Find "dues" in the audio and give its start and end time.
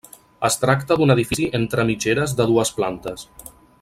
2.53-2.73